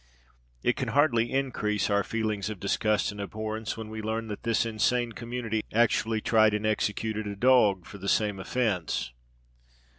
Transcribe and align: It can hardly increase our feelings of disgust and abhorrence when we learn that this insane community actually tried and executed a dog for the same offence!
It 0.63 0.75
can 0.75 0.87
hardly 0.87 1.31
increase 1.31 1.87
our 1.91 2.03
feelings 2.03 2.49
of 2.49 2.59
disgust 2.59 3.11
and 3.11 3.21
abhorrence 3.21 3.77
when 3.77 3.87
we 3.89 4.01
learn 4.01 4.29
that 4.29 4.41
this 4.41 4.65
insane 4.65 5.11
community 5.11 5.61
actually 5.71 6.21
tried 6.21 6.55
and 6.55 6.65
executed 6.65 7.27
a 7.27 7.35
dog 7.35 7.85
for 7.85 7.99
the 7.99 8.09
same 8.09 8.39
offence! 8.39 9.11